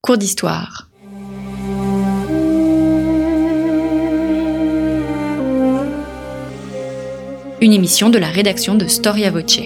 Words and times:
Cours 0.00 0.16
d'histoire. 0.16 0.88
Une 7.60 7.72
émission 7.72 8.08
de 8.08 8.16
la 8.18 8.28
rédaction 8.28 8.76
de 8.76 8.86
Storia 8.86 9.32
Voce. 9.32 9.58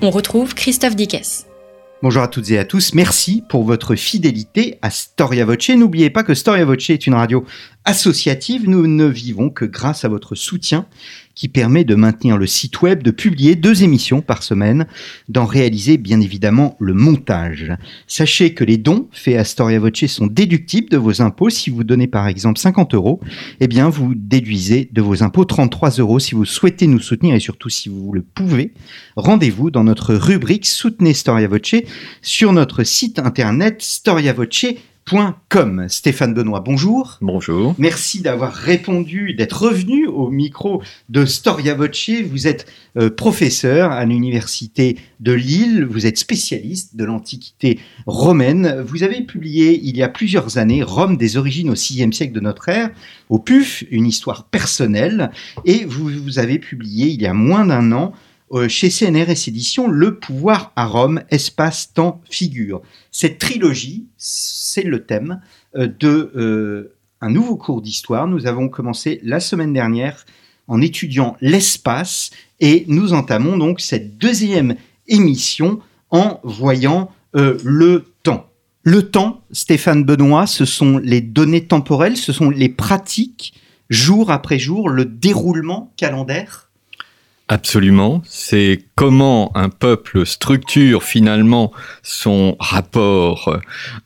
On 0.00 0.10
retrouve 0.10 0.54
Christophe 0.54 0.96
Dickès. 0.96 1.48
Bonjour 2.00 2.22
à 2.22 2.28
toutes 2.28 2.48
et 2.52 2.58
à 2.58 2.64
tous, 2.64 2.94
merci 2.94 3.42
pour 3.48 3.64
votre 3.64 3.96
fidélité 3.96 4.78
à 4.82 4.90
Storia 4.90 5.44
Voce. 5.44 5.70
N'oubliez 5.70 6.10
pas 6.10 6.22
que 6.22 6.32
Storia 6.32 6.64
Voce 6.64 6.90
est 6.90 7.08
une 7.08 7.14
radio 7.14 7.44
associative, 7.84 8.70
nous 8.70 8.86
ne 8.86 9.06
vivons 9.06 9.50
que 9.50 9.64
grâce 9.64 10.04
à 10.04 10.08
votre 10.08 10.36
soutien 10.36 10.86
qui 11.38 11.48
permet 11.48 11.84
de 11.84 11.94
maintenir 11.94 12.36
le 12.36 12.48
site 12.48 12.82
web, 12.82 13.04
de 13.04 13.12
publier 13.12 13.54
deux 13.54 13.84
émissions 13.84 14.22
par 14.22 14.42
semaine, 14.42 14.88
d'en 15.28 15.44
réaliser 15.44 15.96
bien 15.96 16.20
évidemment 16.20 16.76
le 16.80 16.94
montage. 16.94 17.72
Sachez 18.08 18.54
que 18.54 18.64
les 18.64 18.76
dons 18.76 19.08
faits 19.12 19.36
à 19.36 19.44
Storia 19.44 19.78
Voce 19.78 20.04
sont 20.06 20.26
déductibles 20.26 20.90
de 20.90 20.96
vos 20.96 21.22
impôts. 21.22 21.48
Si 21.48 21.70
vous 21.70 21.84
donnez 21.84 22.08
par 22.08 22.26
exemple 22.26 22.58
50 22.58 22.94
euros, 22.94 23.20
eh 23.60 23.68
bien 23.68 23.88
vous 23.88 24.14
déduisez 24.16 24.90
de 24.92 25.00
vos 25.00 25.22
impôts 25.22 25.44
33 25.44 25.90
euros. 26.00 26.18
Si 26.18 26.34
vous 26.34 26.44
souhaitez 26.44 26.88
nous 26.88 26.98
soutenir 26.98 27.36
et 27.36 27.40
surtout 27.40 27.68
si 27.68 27.88
vous 27.88 28.12
le 28.12 28.22
pouvez, 28.22 28.74
rendez-vous 29.14 29.70
dans 29.70 29.84
notre 29.84 30.16
rubrique 30.16 30.66
Soutenez 30.66 31.14
Storia 31.14 31.46
Voce 31.46 31.76
sur 32.20 32.52
notre 32.52 32.82
site 32.82 33.20
internet 33.20 33.80
storiavoce.com 33.80 34.97
Stéphane 35.88 36.34
Benoît, 36.34 36.60
bonjour. 36.60 37.18
Bonjour. 37.22 37.74
Merci 37.78 38.20
d'avoir 38.20 38.52
répondu, 38.52 39.32
d'être 39.32 39.62
revenu 39.62 40.06
au 40.06 40.28
micro 40.28 40.82
de 41.08 41.24
Storia 41.24 41.74
Voce. 41.74 42.10
Vous 42.30 42.46
êtes 42.46 42.66
euh, 42.98 43.08
professeur 43.08 43.90
à 43.90 44.04
l'université 44.04 44.96
de 45.20 45.32
Lille, 45.32 45.86
vous 45.88 46.06
êtes 46.06 46.18
spécialiste 46.18 46.96
de 46.96 47.04
l'Antiquité 47.04 47.78
romaine. 48.06 48.84
Vous 48.86 49.02
avez 49.02 49.22
publié 49.22 49.80
il 49.82 49.96
y 49.96 50.02
a 50.02 50.08
plusieurs 50.08 50.58
années 50.58 50.82
Rome 50.82 51.16
des 51.16 51.36
origines 51.38 51.70
au 51.70 51.74
VIe 51.74 52.12
siècle 52.12 52.32
de 52.32 52.40
notre 52.40 52.68
ère, 52.68 52.90
au 53.30 53.38
PUF, 53.38 53.84
une 53.90 54.06
histoire 54.06 54.44
personnelle, 54.44 55.30
et 55.64 55.84
vous, 55.86 56.10
vous 56.22 56.38
avez 56.38 56.58
publié 56.58 57.06
il 57.06 57.22
y 57.22 57.26
a 57.26 57.34
moins 57.34 57.64
d'un 57.64 57.92
an 57.92 58.12
chez 58.68 58.90
CNRS 58.90 59.48
Éditions, 59.48 59.88
Le 59.88 60.16
pouvoir 60.16 60.72
à 60.76 60.86
Rome, 60.86 61.22
espace, 61.30 61.92
temps, 61.92 62.20
figure. 62.30 62.82
Cette 63.10 63.38
trilogie, 63.38 64.06
c'est 64.16 64.84
le 64.84 65.04
thème 65.04 65.40
euh, 65.76 65.86
de 65.86 66.32
euh, 66.36 66.94
un 67.20 67.30
nouveau 67.30 67.56
cours 67.56 67.82
d'histoire. 67.82 68.26
Nous 68.26 68.46
avons 68.46 68.68
commencé 68.68 69.20
la 69.22 69.40
semaine 69.40 69.72
dernière 69.72 70.24
en 70.66 70.80
étudiant 70.80 71.36
l'espace 71.40 72.30
et 72.60 72.84
nous 72.88 73.12
entamons 73.12 73.56
donc 73.56 73.80
cette 73.80 74.18
deuxième 74.18 74.76
émission 75.06 75.80
en 76.10 76.40
voyant 76.42 77.10
le 77.34 78.04
temps. 78.22 78.48
Le 78.82 79.10
temps, 79.10 79.42
Stéphane 79.52 80.04
Benoît, 80.04 80.46
ce 80.46 80.64
sont 80.64 80.98
les 80.98 81.20
données 81.20 81.66
temporelles, 81.66 82.16
ce 82.16 82.32
sont 82.32 82.50
les 82.50 82.68
pratiques 82.68 83.54
jour 83.90 84.30
après 84.30 84.58
jour, 84.58 84.88
le 84.88 85.04
déroulement 85.04 85.92
calendaire 85.96 86.67
Absolument. 87.50 88.20
C'est 88.26 88.84
comment 88.94 89.50
un 89.56 89.70
peuple 89.70 90.26
structure 90.26 91.02
finalement 91.02 91.72
son 92.02 92.56
rapport 92.60 93.58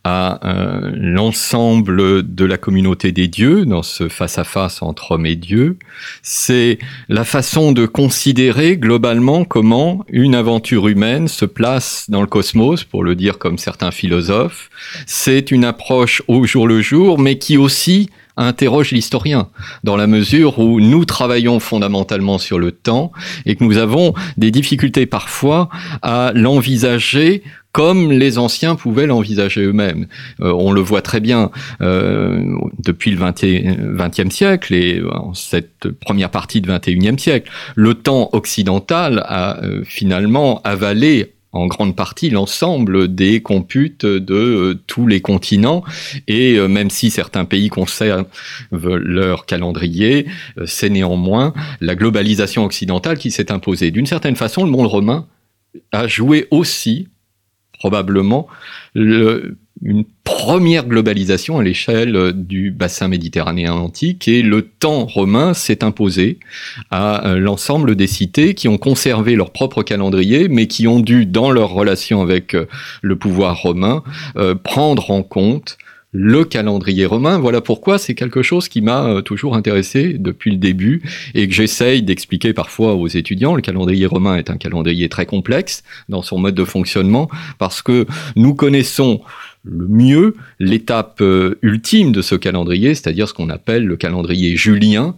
à 0.04 0.46
euh, 0.46 0.92
l'ensemble 0.94 2.22
de 2.34 2.44
la 2.44 2.56
communauté 2.56 3.10
des 3.10 3.26
dieux 3.26 3.66
dans 3.66 3.82
ce 3.82 4.08
face-à-face 4.08 4.80
entre 4.80 5.12
homme 5.12 5.26
et 5.26 5.34
Dieu. 5.34 5.76
C'est 6.22 6.78
la 7.08 7.24
façon 7.24 7.72
de 7.72 7.84
considérer 7.84 8.76
globalement 8.76 9.44
comment 9.44 10.04
une 10.08 10.36
aventure 10.36 10.86
humaine 10.86 11.26
se 11.26 11.44
place 11.44 12.08
dans 12.08 12.20
le 12.20 12.28
cosmos, 12.28 12.84
pour 12.84 13.02
le 13.02 13.16
dire 13.16 13.38
comme 13.38 13.58
certains 13.58 13.90
philosophes. 13.90 14.70
C'est 15.06 15.50
une 15.50 15.64
approche 15.64 16.22
au 16.28 16.44
jour 16.44 16.68
le 16.68 16.80
jour, 16.80 17.18
mais 17.18 17.38
qui 17.38 17.56
aussi 17.56 18.08
interroge 18.36 18.90
l'historien, 18.92 19.48
dans 19.84 19.96
la 19.96 20.06
mesure 20.06 20.58
où 20.58 20.80
nous 20.80 21.04
travaillons 21.04 21.60
fondamentalement 21.60 22.38
sur 22.38 22.58
le 22.58 22.72
temps 22.72 23.12
et 23.46 23.56
que 23.56 23.64
nous 23.64 23.76
avons 23.76 24.14
des 24.36 24.50
difficultés 24.50 25.06
parfois 25.06 25.68
à 26.02 26.32
l'envisager 26.34 27.42
comme 27.72 28.12
les 28.12 28.38
anciens 28.38 28.76
pouvaient 28.76 29.06
l'envisager 29.06 29.62
eux-mêmes. 29.62 30.06
Euh, 30.40 30.52
on 30.52 30.72
le 30.72 30.80
voit 30.80 31.02
très 31.02 31.20
bien 31.20 31.50
euh, 31.80 32.44
depuis 32.78 33.10
le 33.10 33.96
XXe 33.96 34.34
siècle 34.34 34.74
et 34.74 35.02
en 35.10 35.32
cette 35.34 35.88
première 35.88 36.30
partie 36.30 36.60
du 36.60 36.68
XXIe 36.70 37.18
siècle. 37.18 37.50
Le 37.74 37.94
temps 37.94 38.28
occidental 38.32 39.24
a 39.26 39.62
euh, 39.62 39.82
finalement 39.84 40.60
avalé 40.64 41.32
en 41.52 41.66
grande 41.66 41.94
partie 41.94 42.30
l'ensemble 42.30 43.14
des 43.14 43.42
computes 43.42 44.06
de 44.06 44.34
euh, 44.34 44.80
tous 44.86 45.06
les 45.06 45.20
continents. 45.20 45.84
Et 46.26 46.56
euh, 46.56 46.66
même 46.66 46.90
si 46.90 47.10
certains 47.10 47.44
pays 47.44 47.68
conservent 47.68 48.26
leur 48.70 49.46
calendrier, 49.46 50.26
euh, 50.58 50.64
c'est 50.66 50.90
néanmoins 50.90 51.52
la 51.80 51.94
globalisation 51.94 52.64
occidentale 52.64 53.18
qui 53.18 53.30
s'est 53.30 53.52
imposée. 53.52 53.90
D'une 53.90 54.06
certaine 54.06 54.36
façon, 54.36 54.64
le 54.64 54.70
monde 54.70 54.86
romain 54.86 55.26
a 55.92 56.06
joué 56.06 56.46
aussi 56.50 57.08
probablement 57.78 58.46
le, 58.94 59.58
une 59.82 60.04
première 60.22 60.86
globalisation 60.86 61.58
à 61.58 61.62
l'échelle 61.62 62.32
du 62.34 62.70
bassin 62.70 63.08
méditerranéen 63.08 63.74
antique 63.74 64.28
et 64.28 64.42
le 64.42 64.62
temps 64.62 65.04
romain 65.06 65.54
s'est 65.54 65.82
imposé 65.82 66.38
à 66.90 67.26
euh, 67.26 67.38
l'ensemble 67.38 67.96
des 67.96 68.06
cités 68.06 68.54
qui 68.54 68.68
ont 68.68 68.78
conservé 68.78 69.34
leur 69.34 69.50
propre 69.50 69.82
calendrier 69.82 70.48
mais 70.48 70.68
qui 70.68 70.86
ont 70.86 71.00
dû, 71.00 71.26
dans 71.26 71.50
leur 71.50 71.70
relation 71.70 72.22
avec 72.22 72.54
euh, 72.54 72.66
le 73.02 73.16
pouvoir 73.16 73.60
romain, 73.60 74.04
euh, 74.36 74.54
prendre 74.54 75.10
en 75.10 75.22
compte 75.22 75.78
le 76.14 76.44
calendrier 76.44 77.06
romain. 77.06 77.38
Voilà 77.38 77.62
pourquoi 77.62 77.98
c'est 77.98 78.14
quelque 78.14 78.42
chose 78.42 78.68
qui 78.68 78.82
m'a 78.82 79.22
toujours 79.24 79.56
intéressé 79.56 80.16
depuis 80.18 80.50
le 80.50 80.58
début 80.58 81.02
et 81.34 81.48
que 81.48 81.54
j'essaye 81.54 82.02
d'expliquer 82.02 82.52
parfois 82.52 82.94
aux 82.94 83.08
étudiants. 83.08 83.54
Le 83.54 83.62
calendrier 83.62 84.04
romain 84.04 84.36
est 84.36 84.50
un 84.50 84.58
calendrier 84.58 85.08
très 85.08 85.24
complexe 85.24 85.82
dans 86.10 86.20
son 86.20 86.38
mode 86.38 86.54
de 86.54 86.64
fonctionnement 86.64 87.30
parce 87.58 87.80
que 87.80 88.06
nous 88.36 88.54
connaissons 88.54 89.22
le 89.64 89.86
mieux 89.86 90.34
l'étape 90.58 91.20
euh, 91.20 91.58
ultime 91.62 92.12
de 92.12 92.22
ce 92.22 92.34
calendrier, 92.34 92.94
c'est-à-dire 92.94 93.28
ce 93.28 93.34
qu'on 93.34 93.50
appelle 93.50 93.86
le 93.86 93.96
calendrier 93.96 94.56
julien, 94.56 95.16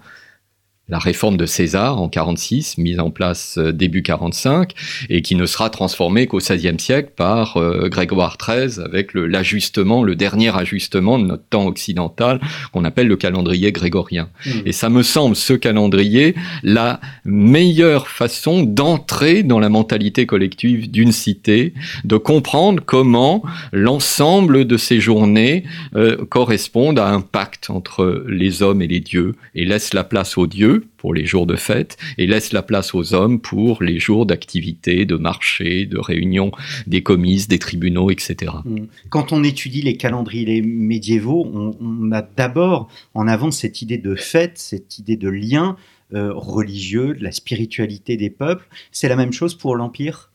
la 0.89 0.99
réforme 0.99 1.39
de 1.39 1.47
César 1.47 2.00
en 2.00 2.09
46, 2.09 2.77
mise 2.77 3.00
en 3.00 3.11
place 3.11 3.56
euh, 3.56 3.72
début 3.72 4.03
45, 4.03 4.72
et 5.09 5.22
qui 5.22 5.34
ne 5.34 5.47
sera 5.47 5.71
transformée 5.71 6.27
qu'au 6.27 6.39
XVIe 6.39 6.78
siècle 6.78 7.12
par 7.17 7.56
euh, 7.56 7.89
Grégoire 7.89 8.37
XIII 8.37 8.84
avec 8.84 9.15
l'ajustement, 9.15 10.03
le, 10.03 10.15
dernier 10.15 10.55
ajustement 10.56 11.19
de 11.19 11.25
notre 11.25 11.45
temps 11.45 11.67
occidental 11.67 12.41
qu'on 12.72 12.84
appelle 12.84 13.09
le 13.09 13.17
calendrier 13.17 13.72
grégorien. 13.72 14.28
Mmh. 14.45 14.50
Et 14.67 14.72
ça 14.72 14.91
me 14.91 15.03
semble 15.03 15.37
ce 15.37 15.55
calendrier 15.55 16.34
la 16.62 17.01
meilleure 17.25 18.09
façon 18.09 18.62
d'entrer 18.62 19.43
dans 19.43 19.61
la 19.61 19.71
mentalité 19.71 20.27
collective 20.27 20.91
d'une 20.91 21.12
cité, 21.12 21.72
de 22.05 22.16
comprendre 22.16 22.83
comment 22.84 23.43
l'ensemble 23.72 24.66
de 24.66 24.77
ces 24.77 25.01
journées 25.01 25.65
euh, 25.97 26.25
correspondent 26.27 26.99
à 26.99 27.09
un 27.09 27.22
pacte 27.22 27.71
entre 27.71 28.25
les 28.28 28.62
hommes 28.62 28.83
et 28.83 28.87
les 28.87 29.01
dieux 29.01 29.34
et 29.55 29.65
laisse 29.65 29.95
la 29.95 30.05
place 30.05 30.37
aux 30.37 30.47
dieux 30.47 30.74
pour 30.81 31.15
les 31.15 31.27
jours 31.27 31.47
de 31.47 31.57
fête 31.57 31.97
et 32.19 32.27
laisse 32.27 32.53
la 32.53 32.62
place 32.62 32.95
aux 32.95 33.15
hommes 33.15 33.41
pour 33.41 33.83
les 33.83 33.99
jours 33.99 34.27
d'activité, 34.27 35.05
de 35.05 35.17
marché, 35.17 35.87
de 35.87 35.99
réunion 35.99 36.53
des 36.87 37.03
commises, 37.03 37.49
des 37.49 37.59
tribunaux, 37.59 38.11
etc. 38.11 38.53
Mmh. 38.65 38.84
Quand 39.11 39.33
on 39.33 39.43
étudie 39.45 39.83
les 39.83 39.97
calendriers 39.97 40.63
médiévaux, 40.63 41.47
on, 41.53 42.13
a 42.13 42.23
d'abord 42.23 42.89
en 43.15 43.27
avant 43.27 43.51
cette 43.51 43.83
idée 43.83 43.99
de 43.99 44.15
fête, 44.15 44.59
cette 44.59 44.99
idée 44.99 45.17
de 45.17 45.29
lien 45.29 45.77
euh, 46.13 46.33
religieux, 46.34 47.15
de 47.15 47.25
la 47.25 47.33
spiritualité 47.33 48.16
des 48.16 48.31
peuples. 48.31 48.66
C'est 48.93 49.09
la 49.09 49.16
même 49.16 49.33
chose 49.33 49.54
pour 49.54 49.75
l'Empire? 49.75 50.31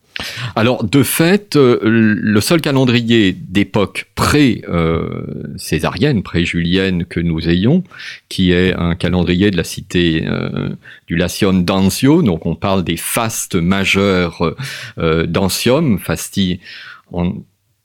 Alors, 0.56 0.84
de 0.84 1.02
fait, 1.02 1.56
euh, 1.56 1.78
le 1.82 2.40
seul 2.40 2.60
calendrier 2.60 3.32
d'époque 3.32 4.06
pré-césarienne, 4.14 6.22
pré-julienne 6.22 7.04
que 7.04 7.18
nous 7.20 7.48
ayons, 7.48 7.82
qui 8.28 8.52
est 8.52 8.72
un 8.74 8.94
calendrier 8.94 9.50
de 9.50 9.56
la 9.56 9.64
cité 9.64 10.24
euh, 10.26 10.68
du 11.06 11.16
Latium 11.16 11.64
d'Anzio, 11.64 12.22
donc 12.22 12.46
on 12.46 12.54
parle 12.54 12.84
des 12.84 12.96
fastes 12.96 13.56
majeurs 13.56 14.54
euh, 14.98 15.26
d'Ancium, 15.26 15.98
fasti 15.98 16.60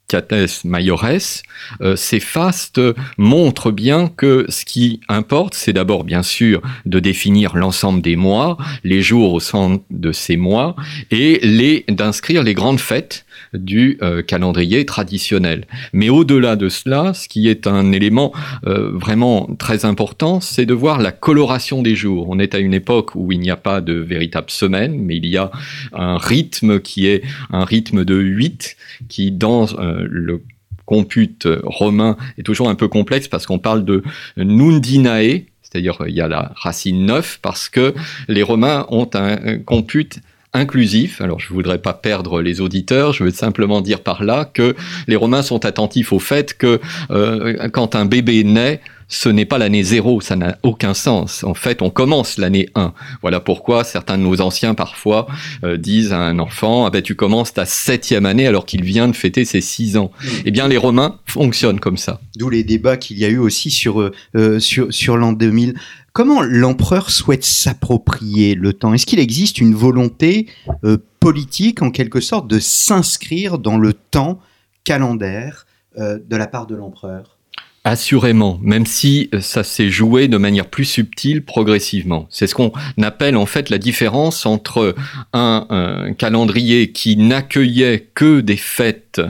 Cates 0.08 0.64
Maiores, 0.64 1.42
euh, 1.82 1.96
ces 1.96 2.20
fastes 2.20 2.82
montrent 3.18 3.72
bien 3.72 4.08
que 4.08 4.46
ce 4.50 4.66
qui 4.66 5.00
importe, 5.10 5.56
c'est 5.56 5.74
d'abord 5.74 6.04
bien 6.04 6.24
sûr 6.24 6.62
de 6.86 7.00
définir 7.00 7.56
l'ensemble 7.56 8.02
des 8.02 8.16
mois, 8.16 8.58
les 8.84 9.02
jours 9.02 9.34
au 9.34 9.40
centre 9.40 9.84
de 9.90 10.12
ces 10.12 10.38
mois, 10.38 10.76
et 11.12 11.84
d'inscrire 11.90 12.44
les 12.44 12.54
grandes 12.54 12.80
fêtes 12.80 13.25
du 13.54 13.98
euh, 14.02 14.22
calendrier 14.22 14.86
traditionnel. 14.86 15.66
Mais 15.94 16.10
au-delà 16.10 16.56
de 16.56 16.70
cela, 16.70 17.14
ce 17.14 17.28
qui 17.28 17.48
est 17.48 17.68
un 17.68 17.92
élément 17.92 18.34
euh, 18.66 18.92
vraiment 18.94 19.50
très 19.58 19.86
important, 19.86 20.42
c'est 20.42 20.66
de 20.66 20.74
voir 20.74 21.00
la 21.00 21.12
coloration 21.12 21.82
des 21.82 21.96
jours. 21.96 22.28
On 22.30 22.40
est 22.40 22.56
à 22.56 22.60
une 22.60 22.74
époque 22.74 23.16
où 23.16 23.32
il 23.32 23.40
n'y 23.40 23.52
a 23.52 23.58
pas 23.58 23.82
de 23.82 23.94
véritable 23.94 24.50
semaine, 24.50 24.98
mais 25.00 25.18
il 25.18 25.26
y 25.26 25.38
a 25.38 25.52
un 25.94 26.18
rythme 26.18 26.80
qui 26.80 27.08
est 27.08 27.24
un 27.52 27.66
rythme 27.66 28.06
de 28.06 28.16
8 28.16 28.78
qui, 29.08 29.32
dans 29.32 29.68
euh, 29.80 30.06
le 30.10 30.44
compute 30.86 31.48
romain, 31.64 32.16
est 32.38 32.44
toujours 32.44 32.70
un 32.70 32.76
peu 32.76 32.88
complexe 32.88 33.28
parce 33.28 33.46
qu'on 33.46 33.60
parle 33.60 33.86
de 33.86 34.04
nundinae, 34.38 35.46
c'est-à-dire 35.64 35.98
il 36.08 36.14
y 36.14 36.22
a 36.22 36.28
la 36.28 36.54
racine 36.56 37.06
9 37.06 37.40
parce 37.42 37.70
que 37.70 37.94
les 38.28 38.44
Romains 38.44 38.86
ont 38.90 39.10
un 39.14 39.58
compute 39.58 40.20
inclusif. 40.56 41.22
Alors 41.22 41.40
je 41.40 41.50
ne 41.50 41.54
voudrais 41.54 41.78
pas 41.78 41.94
perdre 41.94 42.42
les 42.42 42.62
auditeurs, 42.62 43.14
je 43.14 43.24
veux 43.24 43.32
simplement 43.32 43.82
dire 43.82 44.02
par 44.02 44.24
là 44.24 44.46
que 44.46 44.76
les 45.08 45.16
Romains 45.16 45.44
sont 45.44 45.66
attentifs 45.66 46.14
au 46.14 46.20
fait 46.20 46.58
que 46.58 46.80
euh, 47.12 47.68
quand 47.70 47.96
un 47.96 48.06
bébé 48.06 48.44
naît, 48.44 48.82
ce 49.08 49.30
n'est 49.30 49.46
pas 49.46 49.58
l'année 49.58 49.84
zéro, 49.84 50.20
ça 50.22 50.36
n'a 50.36 50.58
aucun 50.64 50.94
sens. 50.94 51.44
En 51.44 51.54
fait, 51.54 51.82
on 51.82 51.90
commence 51.90 52.38
l'année 52.38 52.70
1. 52.76 52.94
Voilà 53.22 53.40
pourquoi 53.40 53.84
certains 53.84 54.18
de 54.18 54.24
nos 54.24 54.42
anciens 54.42 54.74
parfois 54.74 55.28
euh, 55.64 55.78
disent 55.78 56.12
à 56.12 56.20
un 56.20 56.40
enfant, 56.40 56.86
ah 56.86 56.90
ben, 56.90 57.02
tu 57.02 57.16
commences 57.16 57.54
ta 57.54 57.66
septième 57.66 58.26
année 58.26 58.48
alors 58.48 58.66
qu'il 58.66 58.84
vient 58.84 59.08
de 59.08 59.16
fêter 59.16 59.46
ses 59.46 59.62
six 59.62 59.98
ans. 59.98 60.12
Eh 60.46 60.52
bien, 60.52 60.68
les 60.68 60.78
Romains 60.78 61.20
fonctionnent 61.26 61.80
comme 61.80 61.98
ça. 61.98 62.20
D'où 62.36 62.50
les 62.50 62.64
débats 62.64 62.98
qu'il 62.98 63.20
y 63.20 63.26
a 63.26 63.30
eu 63.30 63.38
aussi 63.38 63.70
sur, 63.70 64.02
euh, 64.02 64.60
sur, 64.60 64.92
sur 64.92 65.18
l'an 65.18 65.34
2000. 65.34 65.76
Comment 66.16 66.42
l'empereur 66.42 67.10
souhaite 67.10 67.44
s'approprier 67.44 68.56
le 68.56 68.72
temps? 68.72 68.94
Est-ce 68.94 69.06
qu'il 69.06 69.20
existe 69.20 69.60
une 69.60 69.76
volonté 69.76 70.48
euh, 70.86 70.96
politique, 71.20 71.82
en 71.82 71.92
quelque 71.92 72.22
sorte, 72.22 72.48
de 72.48 72.58
s'inscrire 72.58 73.60
dans 73.60 73.78
le 73.78 73.92
temps 73.92 74.40
calendaire 74.86 75.66
euh, 75.98 76.18
de 76.26 76.38
la 76.38 76.48
part 76.48 76.68
de 76.68 76.76
l'empereur? 76.76 77.38
Assurément, 77.84 78.58
même 78.62 78.86
si 78.86 79.30
euh, 79.34 79.42
ça 79.42 79.66
s'est 79.66 79.90
joué 79.90 80.30
de 80.30 80.38
manière 80.38 80.68
plus 80.68 80.86
subtile 80.86 81.44
progressivement. 81.44 82.28
C'est 82.30 82.48
ce 82.48 82.56
qu'on 82.56 82.72
appelle 83.02 83.36
en 83.36 83.46
fait 83.46 83.70
la 83.70 83.78
différence 83.78 84.46
entre 84.46 84.96
un, 85.34 85.68
un 85.70 86.14
calendrier 86.14 86.94
qui 86.94 87.18
n'accueillait 87.18 88.10
que 88.14 88.40
des 88.40 88.56
fêtes 88.56 89.22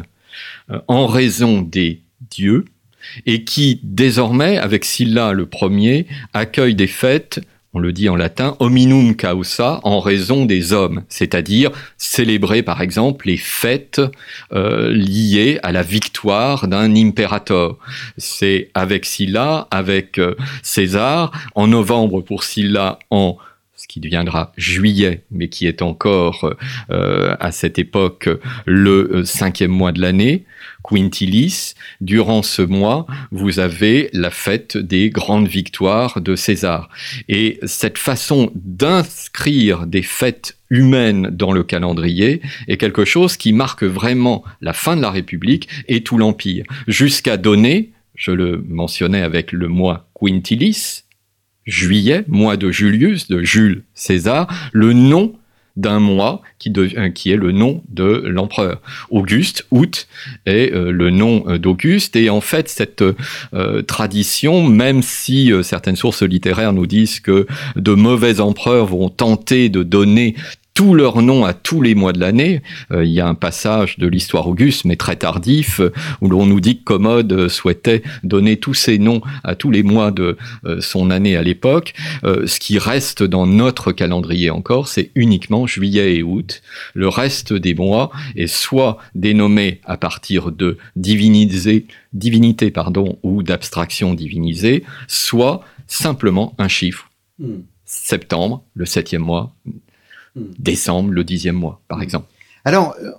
en 0.87 1.07
raison 1.07 1.63
des 1.63 2.03
dieux, 2.29 2.65
et 3.25 3.43
qui 3.43 3.79
désormais, 3.83 4.57
avec 4.57 4.85
Sylla 4.85 5.33
le 5.33 5.45
premier, 5.45 6.07
accueille 6.33 6.75
des 6.75 6.87
fêtes 6.87 7.41
on 7.75 7.79
le 7.79 7.91
dit 7.91 8.07
en 8.07 8.15
latin, 8.15 8.55
hominum 8.59 9.17
causa, 9.17 9.81
en 9.83 9.99
raison 9.99 10.45
des 10.45 10.71
hommes, 10.71 11.03
c'est-à-dire 11.09 11.71
célébrer 11.97 12.63
par 12.63 12.81
exemple 12.81 13.27
les 13.27 13.35
fêtes 13.35 14.01
euh, 14.53 14.93
liées 14.93 15.59
à 15.61 15.73
la 15.73 15.83
victoire 15.83 16.69
d'un 16.69 16.95
impérator. 16.95 17.77
C'est 18.17 18.69
avec 18.75 19.05
Sylla, 19.05 19.67
avec 19.71 20.19
euh, 20.19 20.35
César, 20.63 21.33
en 21.53 21.67
novembre 21.67 22.21
pour 22.21 22.45
Sylla, 22.45 22.97
en 23.09 23.35
qui 23.95 24.01
deviendra 24.01 24.51
juillet, 24.57 25.23
mais 25.31 25.47
qui 25.47 25.67
est 25.67 25.81
encore 25.81 26.53
euh, 26.91 27.37
à 27.39 27.53
cette 27.53 27.79
époque 27.79 28.27
le 28.65 29.23
cinquième 29.23 29.71
mois 29.71 29.93
de 29.93 30.01
l'année, 30.01 30.43
Quintilis, 30.83 31.75
durant 32.01 32.43
ce 32.43 32.61
mois, 32.61 33.07
vous 33.31 33.59
avez 33.59 34.09
la 34.11 34.31
fête 34.31 34.75
des 34.75 35.09
grandes 35.09 35.47
victoires 35.47 36.19
de 36.19 36.35
César. 36.35 36.89
Et 37.29 37.57
cette 37.63 37.97
façon 37.97 38.51
d'inscrire 38.53 39.87
des 39.87 40.01
fêtes 40.01 40.57
humaines 40.69 41.29
dans 41.31 41.53
le 41.53 41.63
calendrier 41.63 42.41
est 42.67 42.75
quelque 42.75 43.05
chose 43.05 43.37
qui 43.37 43.53
marque 43.53 43.83
vraiment 43.85 44.43
la 44.59 44.73
fin 44.73 44.97
de 44.97 45.01
la 45.01 45.09
République 45.09 45.69
et 45.87 46.03
tout 46.03 46.17
l'Empire, 46.17 46.65
jusqu'à 46.89 47.37
donner, 47.37 47.93
je 48.13 48.31
le 48.31 48.61
mentionnais 48.67 49.21
avec 49.21 49.53
le 49.53 49.69
mois 49.69 50.09
Quintilis, 50.19 51.04
juillet, 51.65 52.23
mois 52.27 52.57
de 52.57 52.71
Julius, 52.71 53.27
de 53.27 53.43
Jules 53.43 53.83
César, 53.93 54.47
le 54.71 54.93
nom 54.93 55.35
d'un 55.75 55.99
mois 55.99 56.41
qui, 56.57 56.71
qui 57.13 57.31
est 57.31 57.35
le 57.35 57.51
nom 57.51 57.83
de 57.89 58.23
l'empereur. 58.25 58.81
Auguste, 59.09 59.65
août, 59.71 60.07
est 60.45 60.73
euh, 60.73 60.91
le 60.91 61.09
nom 61.09 61.43
euh, 61.47 61.57
d'Auguste. 61.57 62.15
Et 62.15 62.29
en 62.29 62.41
fait, 62.41 62.69
cette 62.69 63.03
euh, 63.53 63.81
tradition, 63.81 64.63
même 64.63 65.01
si 65.01 65.51
certaines 65.63 65.95
sources 65.95 66.23
littéraires 66.23 66.73
nous 66.73 66.87
disent 66.87 67.19
que 67.19 67.45
de 67.75 67.93
mauvais 67.93 68.39
empereurs 68.39 68.85
vont 68.85 69.09
tenter 69.09 69.69
de 69.69 69.83
donner 69.83 70.35
tous 70.75 70.93
leurs 70.93 71.21
noms 71.21 71.45
à 71.45 71.53
tous 71.53 71.81
les 71.81 71.95
mois 71.95 72.11
de 72.11 72.19
l'année. 72.19 72.61
Euh, 72.91 73.05
il 73.05 73.11
y 73.11 73.21
a 73.21 73.27
un 73.27 73.33
passage 73.33 73.97
de 73.97 74.07
l'histoire 74.07 74.47
Auguste, 74.47 74.83
mais 74.83 74.97
très 74.97 75.15
tardif, 75.15 75.79
euh, 75.79 75.91
où 76.19 76.29
l'on 76.29 76.45
nous 76.45 76.59
dit 76.59 76.77
que 76.77 76.83
Commode 76.83 77.31
euh, 77.31 77.49
souhaitait 77.49 78.03
donner 78.23 78.57
tous 78.57 78.73
ses 78.73 78.99
noms 78.99 79.21
à 79.45 79.55
tous 79.55 79.71
les 79.71 79.83
mois 79.83 80.11
de 80.11 80.37
son 80.79 81.09
année 81.11 81.37
à 81.37 81.41
l'époque. 81.43 81.93
ce 82.23 82.59
qui 82.59 82.77
reste 82.77 83.23
dans 83.23 83.47
notre 83.47 83.93
calendrier 83.93 84.49
encore, 84.49 84.89
c'est 84.89 85.11
uniquement 85.15 85.65
juillet 85.65 86.17
et 86.17 86.23
août. 86.23 86.61
Le 86.93 87.07
reste 87.07 87.53
des 87.53 87.73
mois 87.73 88.11
est 88.35 88.47
soit 88.47 88.97
dénommé 89.13 89.79
à 89.85 89.95
partir 89.95 90.51
de 90.51 90.77
divinisé, 90.97 91.85
divinité 92.11 92.69
pardon, 92.71 93.17
ou 93.23 93.43
d'abstraction 93.43 94.13
divinisée, 94.13 94.83
soit 95.07 95.61
simplement 95.87 96.53
un 96.57 96.67
chiffre. 96.67 97.09
Hmm. 97.39 97.61
Septembre, 97.85 98.63
le 98.73 98.85
septième 98.85 99.21
mois, 99.21 99.55
Hmm. 100.35 100.51
décembre, 100.59 101.11
le 101.11 101.23
dixième 101.23 101.55
mois, 101.55 101.81
par 101.87 101.99
hmm. 101.99 102.03
exemple. 102.03 102.27
Alors, 102.65 102.95
euh, 103.01 103.11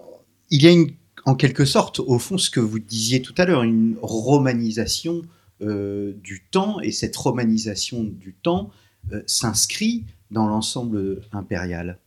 il 0.51 0.63
y 0.63 0.67
a 0.67 0.71
une, 0.71 0.91
en 1.25 1.35
quelque 1.35 1.65
sorte, 1.65 1.99
au 2.01 2.19
fond, 2.19 2.37
ce 2.37 2.51
que 2.51 2.61
vous 2.61 2.79
disiez 2.79 3.23
tout 3.23 3.35
à 3.39 3.47
l'heure, 3.47 3.63
une 3.63 3.97
romanisation 4.03 5.23
euh, 5.63 6.13
du 6.23 6.45
temps, 6.51 6.79
et 6.81 6.93
cette 6.93 7.17
romanisation 7.17 8.05
du 8.05 8.35
temps 8.35 8.71
euh, 9.13 9.23
s'inscrit 9.27 10.05
dans 10.31 10.47
l'ensemble 10.47 11.23
impérial. 11.33 11.99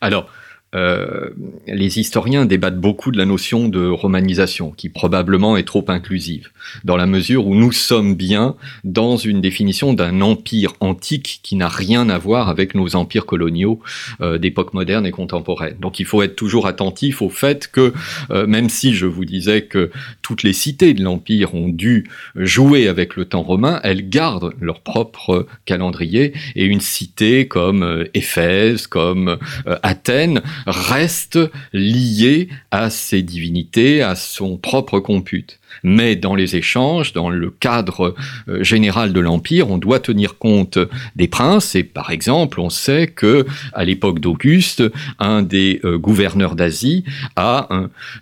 Alors, 0.00 0.30
euh, 0.74 1.30
les 1.66 1.98
historiens 1.98 2.46
débattent 2.46 2.78
beaucoup 2.78 3.10
de 3.10 3.18
la 3.18 3.24
notion 3.24 3.68
de 3.68 3.88
romanisation, 3.88 4.70
qui 4.70 4.88
probablement 4.88 5.56
est 5.56 5.64
trop 5.64 5.84
inclusive, 5.88 6.50
dans 6.84 6.96
la 6.96 7.06
mesure 7.06 7.46
où 7.48 7.56
nous 7.56 7.72
sommes 7.72 8.14
bien 8.14 8.54
dans 8.84 9.16
une 9.16 9.40
définition 9.40 9.94
d'un 9.94 10.20
empire 10.20 10.74
antique 10.78 11.40
qui 11.42 11.56
n'a 11.56 11.68
rien 11.68 12.08
à 12.08 12.18
voir 12.18 12.48
avec 12.48 12.76
nos 12.76 12.94
empires 12.94 13.26
coloniaux 13.26 13.80
euh, 14.20 14.38
d'époque 14.38 14.72
moderne 14.72 15.06
et 15.06 15.10
contemporaine. 15.10 15.76
Donc 15.80 15.98
il 15.98 16.06
faut 16.06 16.22
être 16.22 16.36
toujours 16.36 16.68
attentif 16.68 17.20
au 17.20 17.30
fait 17.30 17.68
que, 17.68 17.92
euh, 18.30 18.46
même 18.46 18.68
si 18.68 18.94
je 18.94 19.06
vous 19.06 19.24
disais 19.24 19.62
que 19.62 19.90
toutes 20.22 20.44
les 20.44 20.52
cités 20.52 20.94
de 20.94 21.02
l'empire 21.02 21.54
ont 21.54 21.68
dû 21.68 22.08
jouer 22.36 22.86
avec 22.86 23.16
le 23.16 23.24
temps 23.24 23.42
romain, 23.42 23.80
elles 23.82 24.08
gardent 24.08 24.54
leur 24.60 24.80
propre 24.80 25.46
calendrier, 25.64 26.32
et 26.54 26.64
une 26.64 26.80
cité 26.80 27.48
comme 27.48 28.04
Éphèse, 28.14 28.86
comme 28.86 29.38
Athènes, 29.82 30.42
reste 30.66 31.38
lié 31.72 32.48
à 32.70 32.90
ses 32.90 33.22
divinités, 33.22 34.02
à 34.02 34.14
son 34.14 34.56
propre 34.56 35.00
compute. 35.00 35.58
Mais 35.82 36.16
dans 36.16 36.34
les 36.34 36.56
échanges, 36.56 37.12
dans 37.12 37.30
le 37.30 37.50
cadre 37.50 38.14
euh, 38.48 38.62
général 38.62 39.12
de 39.12 39.20
l'empire, 39.20 39.70
on 39.70 39.78
doit 39.78 40.00
tenir 40.00 40.38
compte 40.38 40.78
des 41.16 41.28
princes. 41.28 41.74
Et 41.74 41.84
par 41.84 42.10
exemple, 42.10 42.60
on 42.60 42.70
sait 42.70 43.06
que 43.06 43.46
à 43.72 43.84
l'époque 43.84 44.20
d'Auguste, 44.20 44.82
un 45.18 45.42
des 45.42 45.80
euh, 45.84 45.98
gouverneurs 45.98 46.56
d'Asie 46.56 47.04
a 47.36 47.68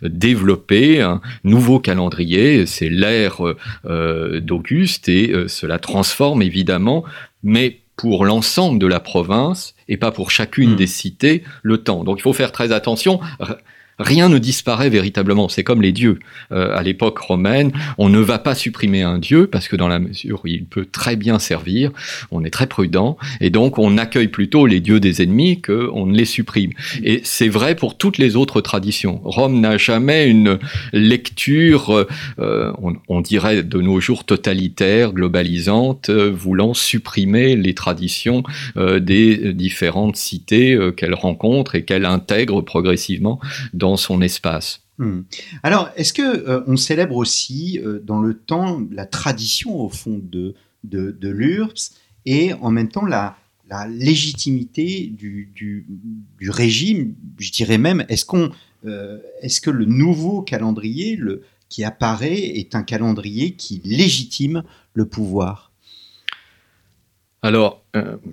développé 0.02 1.00
un 1.00 1.20
nouveau 1.44 1.80
calendrier. 1.80 2.66
C'est 2.66 2.88
l'ère 2.88 3.38
euh, 3.86 4.40
d'Auguste 4.40 5.08
et 5.08 5.32
cela 5.48 5.78
transforme 5.78 6.42
évidemment, 6.42 7.04
mais 7.42 7.78
pour 7.98 8.24
l'ensemble 8.24 8.78
de 8.78 8.86
la 8.86 9.00
province 9.00 9.74
et 9.88 9.98
pas 9.98 10.12
pour 10.12 10.30
chacune 10.30 10.72
hmm. 10.72 10.76
des 10.76 10.86
cités 10.86 11.42
le 11.62 11.82
temps. 11.82 12.04
Donc 12.04 12.20
il 12.20 12.22
faut 12.22 12.32
faire 12.32 12.52
très 12.52 12.72
attention 12.72 13.20
rien 13.98 14.28
ne 14.28 14.38
disparaît 14.38 14.90
véritablement. 14.90 15.48
C'est 15.48 15.64
comme 15.64 15.82
les 15.82 15.92
dieux. 15.92 16.18
Euh, 16.52 16.76
à 16.76 16.82
l'époque 16.82 17.18
romaine, 17.18 17.72
on 17.98 18.08
ne 18.08 18.18
va 18.18 18.38
pas 18.38 18.54
supprimer 18.54 19.02
un 19.02 19.18
dieu 19.18 19.46
parce 19.46 19.68
que 19.68 19.76
dans 19.76 19.88
la 19.88 19.98
mesure 19.98 20.40
où 20.44 20.48
il 20.48 20.64
peut 20.64 20.86
très 20.90 21.16
bien 21.16 21.38
servir, 21.38 21.90
on 22.30 22.44
est 22.44 22.50
très 22.50 22.66
prudent 22.66 23.16
et 23.40 23.50
donc 23.50 23.78
on 23.78 23.98
accueille 23.98 24.28
plutôt 24.28 24.66
les 24.66 24.80
dieux 24.80 25.00
des 25.00 25.22
ennemis 25.22 25.60
qu'on 25.60 26.06
ne 26.06 26.16
les 26.16 26.24
supprime. 26.24 26.72
Et 27.02 27.20
c'est 27.24 27.48
vrai 27.48 27.74
pour 27.74 27.96
toutes 27.96 28.18
les 28.18 28.36
autres 28.36 28.60
traditions. 28.60 29.20
Rome 29.24 29.60
n'a 29.60 29.78
jamais 29.78 30.28
une 30.28 30.58
lecture, 30.92 32.06
euh, 32.38 32.72
on, 33.08 33.20
dirait 33.20 33.62
de 33.62 33.80
nos 33.80 34.00
jours 34.00 34.24
totalitaire, 34.24 35.12
globalisante, 35.12 36.08
euh, 36.08 36.30
voulant 36.30 36.72
supprimer 36.72 37.56
les 37.56 37.74
traditions 37.74 38.42
des 38.76 39.52
différentes 39.52 40.16
cités 40.16 40.78
qu'elle 40.96 41.14
rencontre 41.14 41.74
et 41.74 41.84
qu'elle 41.84 42.04
intègre 42.04 42.60
progressivement 42.60 43.40
dans 43.74 43.87
son 43.96 44.20
espace. 44.20 44.82
Hmm. 44.98 45.20
Alors, 45.62 45.90
est-ce 45.96 46.12
que 46.12 46.22
euh, 46.22 46.62
on 46.66 46.76
célèbre 46.76 47.16
aussi 47.16 47.80
euh, 47.84 48.00
dans 48.00 48.20
le 48.20 48.34
temps 48.34 48.82
la 48.90 49.06
tradition 49.06 49.80
au 49.80 49.88
fond 49.88 50.20
de, 50.20 50.54
de, 50.82 51.12
de 51.12 51.28
l'URPS 51.28 51.92
et 52.26 52.52
en 52.54 52.70
même 52.70 52.88
temps 52.88 53.06
la, 53.06 53.36
la 53.70 53.86
légitimité 53.86 55.06
du, 55.06 55.52
du, 55.54 55.86
du, 56.38 56.50
régime 56.50 57.14
Je 57.38 57.52
dirais 57.52 57.78
même, 57.78 58.04
est-ce 58.08 58.24
qu'on 58.24 58.50
euh, 58.86 59.18
est-ce 59.42 59.60
que 59.60 59.70
le 59.70 59.84
nouveau 59.84 60.42
calendrier 60.42 61.14
le, 61.16 61.42
qui 61.68 61.84
apparaît 61.84 62.38
est 62.38 62.74
un 62.74 62.82
calendrier 62.82 63.52
qui 63.52 63.80
légitime 63.84 64.64
le 64.94 65.06
pouvoir? 65.06 65.70
Alors, 67.42 67.84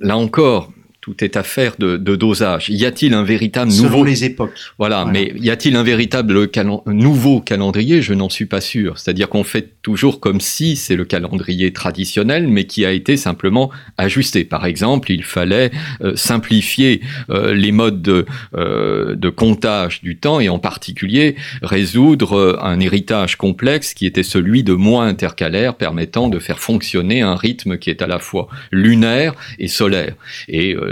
là 0.02 0.18
encore, 0.18 0.72
tout 1.06 1.24
est 1.24 1.38
affaire 1.38 1.74
de, 1.78 1.98
de 1.98 2.16
dosage. 2.16 2.68
Y 2.70 2.84
a-t-il 2.84 3.14
un 3.14 3.24
véritable 3.24 3.70
Selon 3.72 3.90
nouveau 3.90 4.04
les 4.04 4.24
époques. 4.24 4.58
Voilà, 4.80 5.04
Voilà. 5.04 5.12
mais 5.12 5.34
y 5.40 5.52
a-t-il 5.52 5.76
un 5.76 5.84
véritable 5.84 6.48
calen- 6.48 6.82
nouveau 6.88 7.42
calendrier? 7.42 8.02
Je 8.02 8.16
n'en 8.16 8.28
suis 8.30 8.48
pas 8.48 8.60
sûr. 8.60 8.98
C'est-à-dire 8.98 9.30
qu'on 9.30 9.44
fait 9.44 9.68
toujours 9.84 10.20
comme 10.20 10.42
si 10.42 10.76
c'est 10.76 10.96
le 10.96 11.06
calendrier 11.06 11.72
traditionnel, 11.74 12.48
mais 12.48 12.64
qui 12.64 12.86
a 12.88 12.92
été 12.92 13.18
simplement 13.18 13.70
ajusté. 14.00 14.46
Par 14.46 14.66
exemple, 14.66 15.12
il 15.12 15.24
fallait 15.24 15.70
euh, 16.02 16.16
simplifier 16.16 17.02
euh, 17.30 17.54
les 17.54 17.72
modes 17.72 18.02
de, 18.02 18.26
euh, 18.56 19.14
de 19.16 19.30
comptage 19.30 20.02
du 20.02 20.18
temps 20.18 20.40
et 20.40 20.50
en 20.50 20.58
particulier 20.58 21.36
résoudre 21.62 22.58
un 22.64 22.80
héritage 22.80 23.36
complexe 23.36 23.94
qui 23.94 24.08
était 24.08 24.24
celui 24.24 24.64
de 24.64 24.74
mois 24.74 25.04
intercalaires 25.06 25.76
permettant 25.76 26.30
de 26.30 26.40
faire 26.40 26.58
fonctionner 26.60 27.22
un 27.22 27.36
rythme 27.36 27.78
qui 27.78 27.92
est 27.92 28.02
à 28.02 28.08
la 28.08 28.18
fois 28.18 28.48
lunaire 28.72 29.34
et 29.60 29.68
solaire. 29.68 30.16
Et 30.48 30.76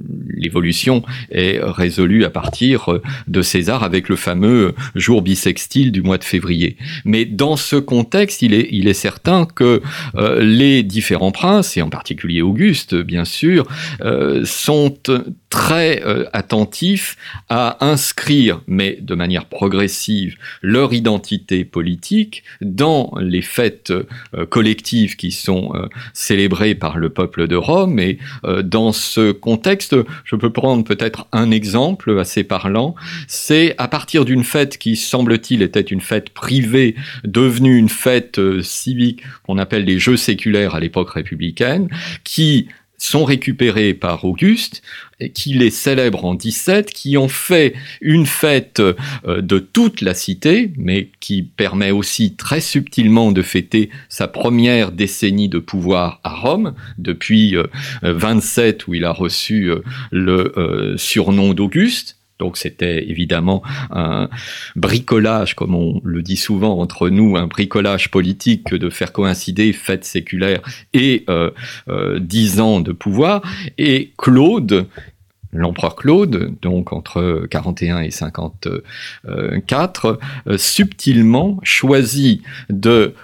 l'évolution 0.00 1.02
est 1.30 1.60
résolue 1.62 2.24
à 2.24 2.30
partir 2.30 2.92
euh, 2.92 3.02
de 3.26 3.42
César 3.42 3.82
avec 3.82 4.08
le 4.08 4.16
fameux 4.16 4.74
jour 4.94 5.22
bissextile 5.22 5.92
du 5.92 6.02
mois 6.02 6.18
de 6.18 6.24
février. 6.24 6.76
Mais 7.04 7.24
dans 7.24 7.56
ce 7.56 7.76
contexte, 7.76 8.42
il 8.42 8.54
est, 8.54 8.92
certain 8.98 9.44
que 9.44 9.82
euh, 10.16 10.42
les 10.42 10.82
différents 10.82 11.30
princes, 11.30 11.76
et 11.76 11.82
en 11.82 11.90
particulier 11.90 12.42
Auguste, 12.42 12.94
bien 12.94 13.24
sûr, 13.24 13.66
euh, 14.00 14.44
sont 14.44 14.96
très 15.50 16.02
attentifs 16.32 17.16
à 17.48 17.84
inscrire, 17.84 18.60
mais 18.66 18.98
de 19.00 19.14
manière 19.14 19.46
progressive, 19.46 20.36
leur 20.62 20.92
identité 20.92 21.64
politique 21.64 22.44
dans 22.60 23.14
les 23.20 23.42
fêtes 23.42 23.92
collectives 24.50 25.16
qui 25.16 25.30
sont 25.30 25.72
célébrées 26.12 26.74
par 26.74 26.98
le 26.98 27.08
peuple 27.08 27.46
de 27.46 27.56
Rome. 27.56 27.98
Et 27.98 28.18
dans 28.62 28.92
ce 28.92 29.32
contexte, 29.32 29.87
je 30.24 30.36
peux 30.36 30.50
prendre 30.50 30.84
peut-être 30.84 31.26
un 31.32 31.50
exemple 31.50 32.18
assez 32.18 32.44
parlant. 32.44 32.94
C'est 33.26 33.74
à 33.78 33.88
partir 33.88 34.24
d'une 34.24 34.44
fête 34.44 34.78
qui, 34.78 34.96
semble-t-il, 34.96 35.62
était 35.62 35.80
une 35.80 36.00
fête 36.00 36.30
privée, 36.30 36.94
devenue 37.24 37.76
une 37.76 37.88
fête 37.88 38.38
euh, 38.38 38.62
civique 38.62 39.22
qu'on 39.44 39.58
appelle 39.58 39.84
les 39.84 39.98
Jeux 39.98 40.16
séculaires 40.16 40.74
à 40.74 40.80
l'époque 40.80 41.10
républicaine, 41.10 41.88
qui 42.24 42.68
sont 42.98 43.24
récupérés 43.24 43.94
par 43.94 44.24
Auguste, 44.24 44.82
qui 45.34 45.54
les 45.54 45.70
célèbre 45.70 46.24
en 46.24 46.34
17, 46.34 46.92
qui 46.92 47.16
ont 47.16 47.28
fait 47.28 47.74
une 48.00 48.26
fête 48.26 48.80
euh, 48.80 48.94
de 49.40 49.58
toute 49.58 50.00
la 50.00 50.14
cité, 50.14 50.72
mais 50.76 51.08
qui 51.20 51.42
permet 51.42 51.90
aussi 51.90 52.34
très 52.34 52.60
subtilement 52.60 53.32
de 53.32 53.42
fêter 53.42 53.90
sa 54.08 54.28
première 54.28 54.92
décennie 54.92 55.48
de 55.48 55.58
pouvoir 55.58 56.20
à 56.22 56.34
Rome, 56.34 56.74
depuis 56.98 57.56
euh, 57.56 57.66
27 58.02 58.86
où 58.86 58.94
il 58.94 59.04
a 59.04 59.12
reçu 59.12 59.70
euh, 59.70 59.82
le 60.10 60.52
euh, 60.56 60.96
surnom 60.96 61.54
d'Auguste. 61.54 62.17
Donc 62.38 62.56
c'était 62.56 63.08
évidemment 63.08 63.62
un 63.90 64.28
bricolage, 64.76 65.54
comme 65.54 65.74
on 65.74 66.00
le 66.04 66.22
dit 66.22 66.36
souvent 66.36 66.80
entre 66.80 67.08
nous, 67.08 67.36
un 67.36 67.46
bricolage 67.46 68.10
politique 68.10 68.64
que 68.64 68.76
de 68.76 68.90
faire 68.90 69.12
coïncider 69.12 69.72
fête 69.72 70.04
séculaire 70.04 70.60
et 70.92 71.24
euh, 71.28 71.50
euh, 71.88 72.18
10 72.20 72.60
ans 72.60 72.80
de 72.80 72.92
pouvoir. 72.92 73.42
Et 73.76 74.12
Claude, 74.16 74.86
l'empereur 75.52 75.96
Claude, 75.96 76.54
donc 76.62 76.92
entre 76.92 77.46
41 77.50 78.02
et 78.02 78.10
54, 78.10 80.18
euh, 80.46 80.58
subtilement 80.58 81.58
choisit 81.62 82.42
de 82.70 83.14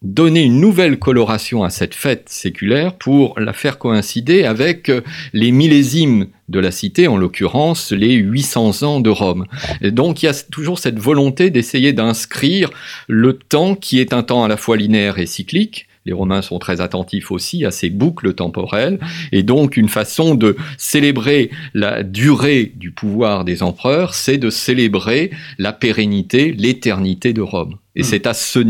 donner 0.00 0.44
une 0.44 0.60
nouvelle 0.60 0.98
coloration 0.98 1.64
à 1.64 1.70
cette 1.70 1.94
fête 1.94 2.28
séculaire 2.28 2.94
pour 2.94 3.38
la 3.38 3.52
faire 3.52 3.78
coïncider 3.78 4.44
avec 4.44 4.92
les 5.32 5.50
millésimes 5.50 6.28
de 6.48 6.58
la 6.58 6.70
cité, 6.70 7.08
en 7.08 7.16
l'occurrence 7.16 7.92
les 7.92 8.14
800 8.14 8.82
ans 8.82 9.00
de 9.00 9.10
Rome. 9.10 9.46
Et 9.82 9.90
donc 9.90 10.22
il 10.22 10.26
y 10.26 10.28
a 10.28 10.34
toujours 10.50 10.78
cette 10.78 10.98
volonté 10.98 11.50
d'essayer 11.50 11.92
d'inscrire 11.92 12.70
le 13.06 13.34
temps 13.34 13.74
qui 13.74 14.00
est 14.00 14.12
un 14.12 14.22
temps 14.22 14.44
à 14.44 14.48
la 14.48 14.56
fois 14.56 14.76
linéaire 14.76 15.18
et 15.18 15.26
cyclique, 15.26 15.88
les 16.08 16.14
Romains 16.14 16.40
sont 16.40 16.58
très 16.58 16.80
attentifs 16.80 17.30
aussi 17.30 17.66
à 17.66 17.70
ces 17.70 17.90
boucles 17.90 18.32
temporelles, 18.32 18.98
et 19.30 19.42
donc 19.42 19.76
une 19.76 19.90
façon 19.90 20.34
de 20.34 20.56
célébrer 20.78 21.50
la 21.74 22.02
durée 22.02 22.72
du 22.76 22.92
pouvoir 22.92 23.44
des 23.44 23.62
empereurs, 23.62 24.14
c'est 24.14 24.38
de 24.38 24.48
célébrer 24.48 25.30
la 25.58 25.74
pérennité, 25.74 26.52
l'éternité 26.52 27.34
de 27.34 27.42
Rome. 27.42 27.76
Et 27.94 28.00
Hmm. 28.00 28.04
c'est 28.04 28.26
à 28.26 28.32
ce 28.32 28.60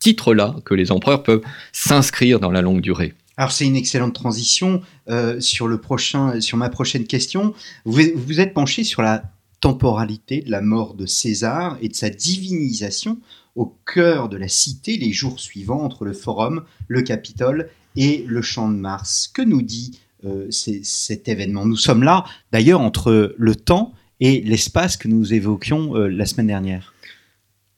titre-là 0.00 0.56
que 0.64 0.74
les 0.74 0.90
empereurs 0.90 1.22
peuvent 1.22 1.42
s'inscrire 1.72 2.40
dans 2.40 2.50
la 2.50 2.62
longue 2.62 2.80
durée. 2.80 3.14
Alors 3.36 3.52
c'est 3.52 3.66
une 3.66 3.76
excellente 3.76 4.14
transition 4.14 4.80
euh, 5.08 5.40
sur 5.40 5.68
le 5.68 5.78
prochain, 5.78 6.40
sur 6.40 6.56
ma 6.56 6.70
prochaine 6.70 7.04
question. 7.04 7.54
Vous 7.84 8.00
vous 8.14 8.40
êtes 8.40 8.54
penché 8.54 8.82
sur 8.82 9.02
la 9.02 9.24
temporalité 9.60 10.40
de 10.40 10.50
la 10.50 10.62
mort 10.62 10.94
de 10.94 11.06
César 11.06 11.76
et 11.80 11.88
de 11.88 11.94
sa 11.94 12.08
divinisation 12.08 13.18
au 13.54 13.74
cœur 13.86 14.28
de 14.28 14.36
la 14.36 14.48
cité 14.48 14.96
les 14.96 15.12
jours 15.12 15.40
suivants 15.40 15.82
entre 15.82 16.04
le 16.04 16.12
Forum, 16.12 16.64
le 16.88 17.02
Capitole 17.02 17.68
et 17.96 18.24
le 18.26 18.42
Champ 18.42 18.70
de 18.70 18.76
Mars. 18.76 19.28
Que 19.32 19.42
nous 19.42 19.62
dit 19.62 19.98
euh, 20.24 20.46
cet 20.50 21.28
événement? 21.28 21.66
Nous 21.66 21.76
sommes 21.76 22.02
là 22.02 22.24
d'ailleurs 22.52 22.80
entre 22.80 23.34
le 23.36 23.54
temps 23.54 23.92
et 24.20 24.40
l'espace 24.40 24.96
que 24.96 25.08
nous 25.08 25.34
évoquions 25.34 25.94
euh, 25.94 26.08
la 26.08 26.24
semaine 26.24 26.46
dernière. 26.46 26.94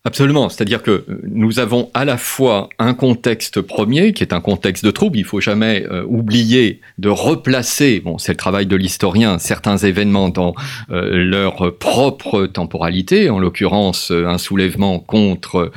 Absolument, 0.08 0.48
c'est-à-dire 0.48 0.82
que 0.82 0.90
euh, 0.90 1.20
nous 1.24 1.58
avons 1.58 1.90
à 1.92 2.06
la 2.06 2.16
fois 2.16 2.70
un 2.78 2.94
contexte 2.94 3.60
premier 3.60 4.14
qui 4.14 4.22
est 4.22 4.32
un 4.32 4.40
contexte 4.40 4.82
de 4.82 4.90
trouble, 4.90 5.18
il 5.18 5.24
faut 5.24 5.42
jamais 5.42 5.84
euh, 5.90 6.02
oublier 6.08 6.80
de 6.96 7.10
replacer, 7.10 8.00
bon 8.00 8.16
c'est 8.16 8.32
le 8.32 8.38
travail 8.38 8.64
de 8.64 8.74
l'historien, 8.74 9.38
certains 9.38 9.76
événements 9.76 10.30
dans 10.30 10.54
euh, 10.90 11.10
leur 11.12 11.76
propre 11.76 12.46
temporalité, 12.46 13.28
en 13.28 13.38
l'occurrence 13.38 14.10
un 14.10 14.38
soulèvement 14.38 14.98
contre 14.98 15.72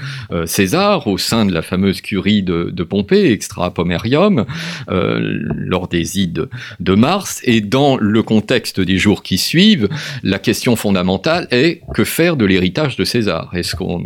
César 0.46 1.08
au 1.08 1.18
sein 1.18 1.46
de 1.46 1.54
la 1.54 1.62
fameuse 1.62 2.00
curie 2.00 2.42
de, 2.42 2.70
de 2.72 2.84
Pompée, 2.84 3.34
extra 3.34 3.74
pomerium, 3.74 4.46
lors 4.88 5.88
des 5.90 6.20
ides 6.20 6.48
de 6.80 6.96
mars, 6.96 7.42
et 7.44 7.60
dans 7.60 7.98
le 7.98 8.24
contexte 8.24 8.80
des 8.80 8.98
jours 8.98 9.24
qui 9.24 9.38
suivent, 9.38 9.90
la 10.24 10.40
question 10.40 10.78
fondamentale 10.78 11.48
est 11.52 11.82
que 11.94 12.06
faire 12.06 12.38
de 12.38 12.46
l'héritage 12.46 12.96
de 12.96 13.04
César? 13.04 13.52
Est-ce 13.54 13.76
qu'on 13.76 14.04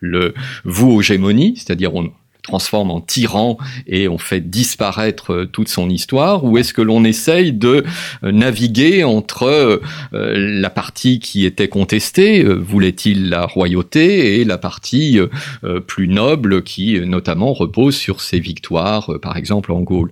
le 0.00 0.34
voue 0.64 0.92
aux 0.92 1.02
gémonies, 1.02 1.54
c'est-à-dire 1.56 1.94
on 1.94 2.12
transforme 2.48 2.90
en 2.90 3.00
tyran 3.00 3.58
et 3.86 4.08
on 4.08 4.18
fait 4.18 4.40
disparaître 4.40 5.32
euh, 5.32 5.46
toute 5.46 5.68
son 5.68 5.90
histoire, 5.90 6.44
ou 6.44 6.56
est-ce 6.58 6.72
que 6.72 6.82
l'on 6.82 7.04
essaye 7.04 7.52
de 7.52 7.84
euh, 8.24 8.32
naviguer 8.32 9.04
entre 9.04 9.44
euh, 9.44 9.80
la 10.12 10.70
partie 10.70 11.20
qui 11.20 11.44
était 11.44 11.68
contestée, 11.68 12.42
voulait-il 12.42 13.28
la 13.28 13.44
royauté, 13.44 14.40
et 14.40 14.44
la 14.44 14.56
partie 14.56 15.18
plus 15.86 16.08
noble 16.08 16.62
qui 16.62 16.98
notamment 17.00 17.52
repose 17.52 17.94
sur 17.96 18.20
ses 18.20 18.40
victoires, 18.40 19.12
par 19.20 19.36
exemple 19.36 19.72
en 19.72 19.80
Gaule. 19.80 20.10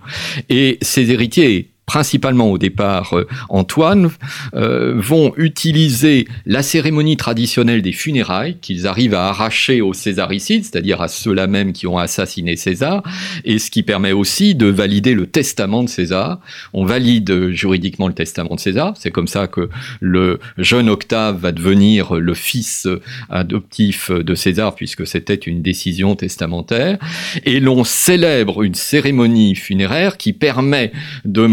Et 0.49 0.79
ces 0.83 1.11
héritiers 1.11 1.71
principalement 1.87 2.51
au 2.51 2.59
départ 2.59 3.15
euh, 3.15 3.27
Antoine, 3.49 4.11
euh, 4.55 4.95
vont 4.97 5.33
utiliser 5.37 6.27
la 6.45 6.65
cérémonie 6.65 7.17
traditionnelle 7.17 7.81
des 7.81 7.93
funérailles 7.93 8.59
qu'ils 8.61 8.89
arrivent 8.89 9.15
à 9.15 9.29
arracher 9.29 9.81
aux 9.81 9.95
césaricides, 9.95 10.65
c'est-à-dire 10.65 11.01
à 11.01 11.07
ceux-là 11.07 11.47
même 11.47 11.73
qui 11.73 11.87
ont 11.87 11.97
assassiné 11.97 12.57
César, 12.57 13.05
et 13.45 13.61
ce 13.61 13.71
qui 13.71 13.85
permet 13.85 14.11
aussi 14.11 14.57
de 14.57 14.67
valider 14.67 15.15
le 15.15 15.27
testament 15.27 15.85
de 15.85 15.89
César. 15.89 16.41
On 16.73 16.85
valide 16.85 17.31
euh, 17.31 17.53
juridiquement 17.53 18.09
le 18.09 18.15
testament 18.15 18.57
de 18.57 18.61
César, 18.61 18.95
c'est 18.99 19.13
comme 19.13 19.29
ça 19.29 19.47
que 19.47 19.71
le 20.01 20.41
jeune 20.59 20.89
Octave 20.89 21.39
va 21.39 21.53
devenir 21.53 22.15
le 22.15 22.35
fils 22.35 22.89
adoptif 23.31 24.11
de 24.11 24.35
César, 24.35 24.75
puisque 24.75 25.07
c'était 25.07 25.35
une 25.35 25.63
décision 25.63 26.17
testamentaire, 26.17 26.99
et 27.45 27.61
l'on 27.61 27.85
célèbre 27.85 28.65
une 28.65 28.75
cérémonie 28.75 29.55
funéraire 29.55 30.17
qui 30.17 30.33
permet 30.33 30.91
de 31.25 31.47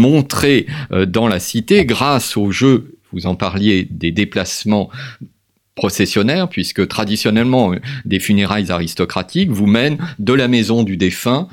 euh, 0.92 1.06
dans 1.06 1.28
la 1.28 1.38
cité, 1.38 1.84
grâce 1.84 2.36
au 2.36 2.50
jeu, 2.50 2.96
vous 3.12 3.26
en 3.26 3.34
parliez, 3.34 3.86
des 3.90 4.10
déplacements 4.10 4.90
processionnaires, 5.74 6.48
puisque 6.48 6.86
traditionnellement, 6.88 7.72
euh, 7.72 7.78
des 8.04 8.20
funérailles 8.20 8.70
aristocratiques 8.70 9.50
vous 9.50 9.66
mènent 9.66 9.98
de 10.18 10.32
la 10.32 10.48
maison 10.48 10.82
du 10.82 10.96
défunt 10.96 11.48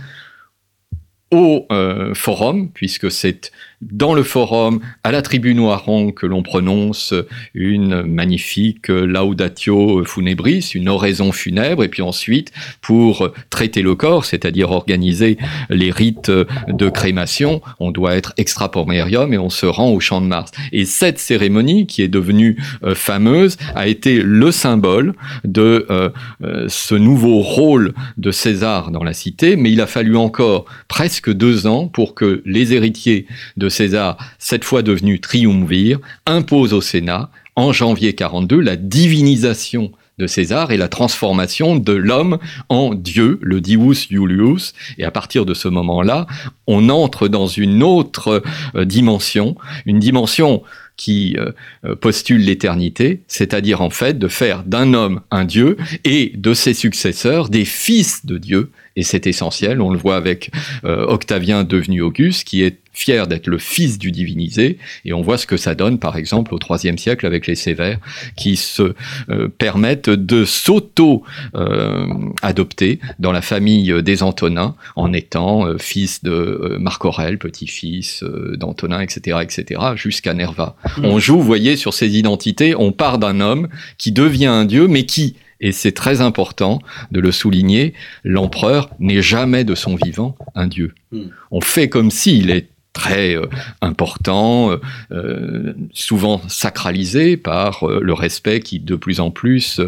au 1.31 1.65
euh, 1.71 2.13
forum, 2.13 2.69
puisque 2.71 3.09
c'est 3.09 3.51
dans 3.81 4.13
le 4.13 4.23
forum, 4.23 4.79
à 5.03 5.11
la 5.11 5.21
tribune 5.21 5.57
Noiron, 5.57 6.11
que 6.11 6.25
l'on 6.25 6.43
prononce 6.43 7.13
une 7.53 8.03
magnifique 8.03 8.88
laudatio 8.88 10.03
funebris, 10.05 10.71
une 10.75 10.89
oraison 10.89 11.31
funèbre, 11.31 11.83
et 11.83 11.88
puis 11.88 12.01
ensuite, 12.01 12.51
pour 12.81 13.29
traiter 13.50 13.81
le 13.81 13.95
corps, 13.95 14.25
c'est-à-dire 14.25 14.71
organiser 14.71 15.38
les 15.69 15.91
rites 15.91 16.31
de 16.31 16.89
crémation, 16.89 17.61
on 17.79 17.91
doit 17.91 18.15
être 18.15 18.33
extrapomérium 18.38 19.33
et 19.33 19.38
on 19.38 19.50
se 19.50 19.65
rend 19.65 19.89
au 19.91 20.00
champ 20.00 20.21
de 20.21 20.27
Mars. 20.27 20.51
Et 20.71 20.85
cette 20.85 21.19
cérémonie, 21.19 21.88
qui 21.88 22.01
est 22.01 22.07
devenue 22.07 22.57
euh, 22.83 22.95
fameuse, 22.95 23.57
a 23.75 23.88
été 23.88 24.21
le 24.21 24.51
symbole 24.51 25.13
de 25.43 25.85
euh, 25.89 26.09
euh, 26.43 26.65
ce 26.67 26.95
nouveau 26.95 27.39
rôle 27.39 27.93
de 28.17 28.31
César 28.31 28.91
dans 28.91 29.03
la 29.03 29.13
cité, 29.13 29.55
mais 29.55 29.71
il 29.71 29.81
a 29.81 29.88
fallu 29.88 30.15
encore 30.15 30.65
presque 30.88 31.31
deux 31.31 31.67
ans 31.67 31.88
pour 31.88 32.15
que 32.15 32.41
les 32.45 32.73
héritiers 32.73 33.25
de 33.57 33.69
César, 33.71 34.17
cette 34.37 34.63
fois 34.63 34.83
devenus 34.83 35.19
triumvirs, 35.21 35.99
imposent 36.27 36.73
au 36.73 36.81
Sénat, 36.81 37.31
en 37.55 37.73
janvier 37.73 38.13
42, 38.13 38.59
la 38.59 38.75
divinisation 38.75 39.91
de 40.21 40.27
César 40.27 40.71
et 40.71 40.77
la 40.77 40.87
transformation 40.87 41.75
de 41.75 41.93
l'homme 41.93 42.37
en 42.69 42.93
Dieu, 42.93 43.39
le 43.41 43.59
Divus 43.59 44.07
Iulius. 44.11 44.73
Et 44.97 45.03
à 45.03 45.11
partir 45.11 45.45
de 45.45 45.53
ce 45.53 45.67
moment-là, 45.67 46.27
on 46.67 46.89
entre 46.89 47.27
dans 47.27 47.47
une 47.47 47.81
autre 47.81 48.43
euh, 48.75 48.85
dimension, 48.85 49.55
une 49.85 49.99
dimension 49.99 50.61
qui 50.95 51.35
euh, 51.37 51.51
euh, 51.85 51.95
postule 51.95 52.41
l'éternité, 52.45 53.23
c'est-à-dire 53.27 53.81
en 53.81 53.89
fait 53.89 54.19
de 54.19 54.27
faire 54.27 54.63
d'un 54.63 54.93
homme 54.93 55.21
un 55.31 55.45
Dieu 55.45 55.77
et 56.03 56.33
de 56.35 56.53
ses 56.53 56.75
successeurs 56.75 57.49
des 57.49 57.65
fils 57.65 58.25
de 58.25 58.37
Dieu. 58.37 58.69
Et 58.95 59.03
c'est 59.03 59.25
essentiel, 59.25 59.81
on 59.81 59.89
le 59.89 59.97
voit 59.97 60.17
avec 60.17 60.51
Octavien 60.83 61.63
devenu 61.63 62.01
Auguste, 62.01 62.45
qui 62.45 62.61
est 62.61 62.80
fier 62.93 63.27
d'être 63.27 63.48
le 63.48 63.57
fils 63.57 63.98
du 63.98 64.12
divinisé, 64.12 64.77
et 65.05 65.13
on 65.13 65.21
voit 65.21 65.38
ce 65.38 65.45
que 65.45 65.55
ça 65.57 65.75
donne, 65.75 66.00
par 66.00 66.15
exemple, 66.17 66.53
au 66.53 66.60
IIIe 66.60 66.98
siècle 66.98 67.25
avec 67.25 67.48
les 67.48 67.55
Sévères, 67.55 68.00
qui 68.36 68.57
se 68.57 68.93
euh, 69.29 69.48
permettent 69.57 70.10
de 70.10 70.43
s'auto-adopter 70.45 73.00
euh, 73.01 73.07
dans 73.19 73.31
la 73.31 73.41
famille 73.41 74.03
des 74.03 74.24
Antonins, 74.24 74.75
en 74.95 75.13
étant 75.13 75.65
euh, 75.65 75.77
fils 75.77 76.24
de 76.24 76.77
Marc 76.79 77.05
Aurèle, 77.05 77.38
petit-fils 77.38 78.25
d'Antonin, 78.55 79.00
etc., 79.01 79.38
etc., 79.41 79.79
jusqu'à 79.95 80.33
Nerva. 80.33 80.75
Mmh. 80.98 81.05
On 81.05 81.19
joue, 81.19 81.38
vous 81.38 81.45
voyez, 81.45 81.75
sur 81.75 81.93
ces 81.93 82.17
identités, 82.17 82.74
on 82.75 82.91
part 82.91 83.19
d'un 83.19 83.39
homme 83.39 83.67
qui 83.98 84.12
devient 84.12 84.48
un 84.48 84.65
dieu, 84.65 84.88
mais 84.88 85.05
qui 85.05 85.36
et 85.63 85.71
c'est 85.71 85.91
très 85.91 86.21
important 86.21 86.79
de 87.12 87.19
le 87.19 87.31
souligner, 87.31 87.93
l'empereur 88.24 88.89
n'est 89.00 89.21
jamais 89.21 89.63
de 89.63 89.75
son 89.75 89.95
vivant 89.95 90.36
un 90.55 90.67
dieu. 90.67 90.95
Mmh. 91.12 91.19
On 91.51 91.62
fait 91.62 91.88
comme 91.88 92.10
s'il 92.10 92.50
est 92.50 92.67
très 92.93 93.36
euh, 93.36 93.48
important, 93.81 94.71
euh, 94.71 94.77
euh, 95.12 95.74
souvent 95.93 96.41
sacralisé 96.48 97.38
par 97.38 97.86
le 97.88 98.13
respect 98.13 98.60
qui 98.60 98.79
de 98.79 98.95
plus 98.95 99.19
en 99.19 99.31
plus 99.31 99.79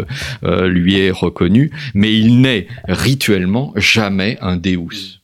lui 0.44 1.00
est 1.00 1.12
reconnu, 1.12 1.72
mais 1.94 2.18
il 2.18 2.42
n'est 2.42 2.68
rituellement 2.88 3.74
jamais 3.76 4.38
un 4.42 4.58
Deus. 4.58 5.23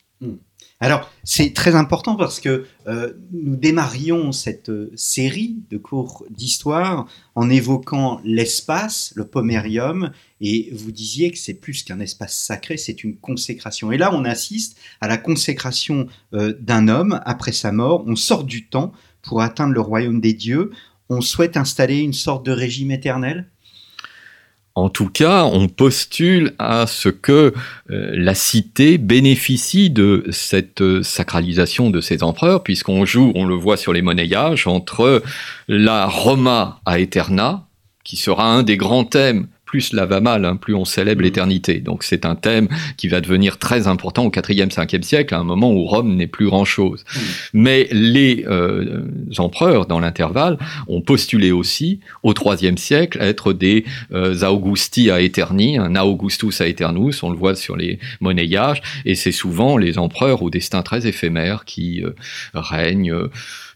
Alors, 0.81 1.11
c'est 1.25 1.53
très 1.53 1.75
important 1.75 2.15
parce 2.15 2.39
que 2.39 2.65
euh, 2.87 3.11
nous 3.33 3.57
démarrions 3.57 4.31
cette 4.31 4.69
euh, 4.69 4.91
série 4.95 5.57
de 5.69 5.77
cours 5.77 6.23
d'histoire 6.29 7.05
en 7.35 7.49
évoquant 7.49 8.21
l'espace, 8.23 9.11
le 9.15 9.27
pomérium, 9.27 10.11
et 10.39 10.69
vous 10.73 10.93
disiez 10.93 11.31
que 11.31 11.37
c'est 11.37 11.55
plus 11.55 11.83
qu'un 11.83 11.99
espace 11.99 12.33
sacré, 12.33 12.77
c'est 12.77 13.03
une 13.03 13.17
consécration. 13.17 13.91
Et 13.91 13.97
là, 13.97 14.13
on 14.13 14.23
assiste 14.23 14.77
à 15.01 15.09
la 15.09 15.17
consécration 15.17 16.07
euh, 16.33 16.53
d'un 16.61 16.87
homme 16.87 17.19
après 17.25 17.51
sa 17.51 17.73
mort. 17.73 18.05
On 18.07 18.15
sort 18.15 18.45
du 18.45 18.69
temps 18.69 18.93
pour 19.21 19.41
atteindre 19.41 19.73
le 19.73 19.81
royaume 19.81 20.21
des 20.21 20.33
dieux. 20.33 20.71
On 21.09 21.19
souhaite 21.19 21.57
installer 21.57 21.99
une 21.99 22.13
sorte 22.13 22.45
de 22.45 22.53
régime 22.53 22.91
éternel 22.91 23.49
en 24.75 24.89
tout 24.89 25.09
cas, 25.09 25.43
on 25.43 25.67
postule 25.67 26.53
à 26.57 26.87
ce 26.87 27.09
que 27.09 27.53
euh, 27.91 28.11
la 28.13 28.33
cité 28.33 28.97
bénéficie 28.97 29.89
de 29.89 30.25
cette 30.31 30.81
euh, 30.81 31.03
sacralisation 31.03 31.89
de 31.89 32.01
ses 32.01 32.23
empereurs, 32.23 32.63
puisqu'on 32.63 33.05
joue, 33.05 33.31
on 33.35 33.45
le 33.45 33.55
voit 33.55 33.77
sur 33.77 33.93
les 33.93 34.01
monnayages, 34.01 34.67
entre 34.67 35.21
la 35.67 36.05
Roma 36.05 36.79
à 36.85 36.99
Eterna, 36.99 37.67
qui 38.03 38.15
sera 38.15 38.45
un 38.45 38.63
des 38.63 38.77
grands 38.77 39.05
thèmes 39.05 39.47
plus 39.69 39.93
la 39.93 40.07
va 40.07 40.19
mal, 40.19 40.45
hein, 40.45 40.55
plus 40.55 40.73
on 40.73 40.83
célèbre 40.83 41.21
mm. 41.21 41.25
l'éternité. 41.25 41.79
Donc 41.79 42.03
c'est 42.03 42.25
un 42.25 42.33
thème 42.33 42.67
qui 42.97 43.07
va 43.07 43.21
devenir 43.21 43.59
très 43.59 43.87
important 43.87 44.25
au 44.25 44.31
4e, 44.31 44.71
5e 44.71 45.03
siècle, 45.03 45.35
à 45.35 45.37
un 45.37 45.43
moment 45.43 45.71
où 45.71 45.85
Rome 45.85 46.15
n'est 46.15 46.25
plus 46.25 46.47
grand-chose. 46.47 47.03
Mm. 47.03 47.19
Mais 47.53 47.87
les 47.91 48.45
euh, 48.47 49.03
empereurs, 49.37 49.85
dans 49.85 49.99
l'intervalle, 49.99 50.57
ont 50.87 51.01
postulé 51.01 51.51
aussi, 51.51 51.99
au 52.23 52.33
3e 52.33 52.77
siècle, 52.77 53.19
être 53.21 53.53
des 53.53 53.85
euh, 54.11 54.35
Augusti 54.41 55.11
a 55.11 55.21
Eterni, 55.21 55.77
un 55.77 55.95
Augustus 55.97 56.61
a 56.61 56.67
Eternus, 56.67 57.21
on 57.21 57.29
le 57.29 57.37
voit 57.37 57.55
sur 57.55 57.77
les 57.77 57.99
monnayages, 58.21 58.81
et 59.05 59.13
c'est 59.13 59.31
souvent 59.31 59.77
les 59.77 59.99
empereurs 59.99 60.41
au 60.41 60.49
destin 60.49 60.81
très 60.81 61.05
éphémère 61.05 61.63
qui 61.65 62.03
euh, 62.03 62.13
règnent 62.55 63.13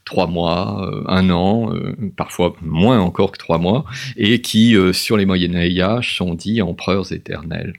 trois 0.05 0.27
mois, 0.27 0.87
euh, 0.87 1.03
un 1.07 1.29
an, 1.29 1.73
euh, 1.73 1.95
parfois 2.15 2.55
moins 2.61 2.99
encore 2.99 3.31
que 3.31 3.37
trois 3.37 3.57
mois, 3.57 3.85
et 4.17 4.41
qui, 4.41 4.75
euh, 4.75 4.93
sur 4.93 5.17
les 5.17 5.25
Moyen 5.25 5.55
Âge, 5.55 6.17
sont 6.17 6.33
dits 6.33 6.61
empereurs 6.61 7.11
éternels. 7.11 7.73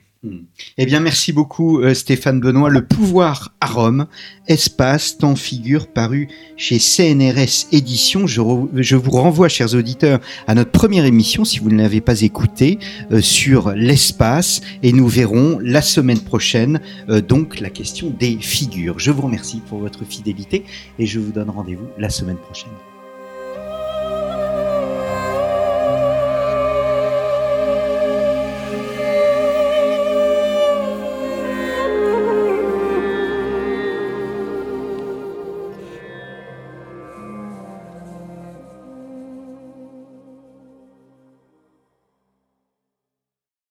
Eh 0.77 0.85
bien, 0.85 0.99
merci 0.99 1.33
beaucoup 1.33 1.79
euh, 1.79 1.93
Stéphane 1.93 2.39
Benoît. 2.39 2.69
Le 2.69 2.85
pouvoir 2.85 3.53
à 3.61 3.67
Rome, 3.67 4.07
espace, 4.47 5.17
temps, 5.17 5.35
figure, 5.35 5.87
paru 5.87 6.27
chez 6.57 6.79
CNRS 6.79 7.67
Éditions. 7.71 8.27
Je, 8.27 8.95
vous 8.95 9.11
renvoie, 9.11 9.49
chers 9.49 9.73
auditeurs, 9.73 10.19
à 10.47 10.55
notre 10.55 10.71
première 10.71 11.05
émission, 11.05 11.45
si 11.45 11.59
vous 11.59 11.69
ne 11.69 11.77
l'avez 11.77 12.01
pas 12.01 12.21
écoutée, 12.21 12.79
euh, 13.11 13.21
sur 13.21 13.71
l'espace. 13.71 14.61
Et 14.83 14.93
nous 14.93 15.07
verrons 15.07 15.59
la 15.61 15.81
semaine 15.81 16.19
prochaine, 16.19 16.79
euh, 17.09 17.21
donc, 17.21 17.59
la 17.59 17.69
question 17.69 18.09
des 18.09 18.37
figures. 18.39 18.99
Je 18.99 19.11
vous 19.11 19.23
remercie 19.23 19.61
pour 19.67 19.79
votre 19.79 20.05
fidélité 20.05 20.65
et 20.99 21.05
je 21.05 21.19
vous 21.19 21.31
donne 21.31 21.49
rendez-vous 21.49 21.87
la 21.97 22.09
semaine 22.09 22.37
prochaine. 22.37 22.71